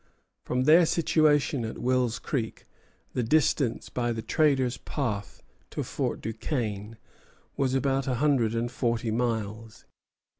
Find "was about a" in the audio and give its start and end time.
7.55-8.15